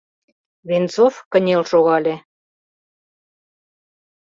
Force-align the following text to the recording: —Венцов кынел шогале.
—Венцов 0.67 1.13
кынел 1.31 1.61
шогале. 1.71 2.15